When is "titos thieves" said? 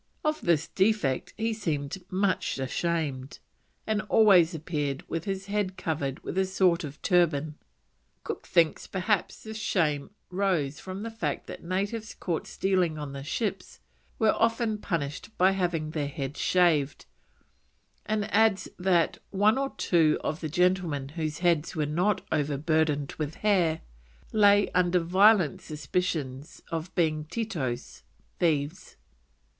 27.25-28.95